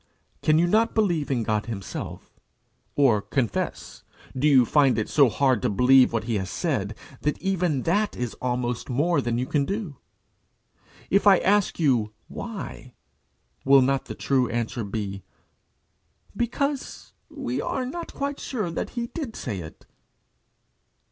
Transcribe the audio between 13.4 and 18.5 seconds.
will not the true answer be "Because we are not quite